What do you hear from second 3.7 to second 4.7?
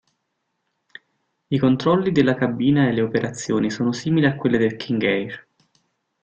simili a quelli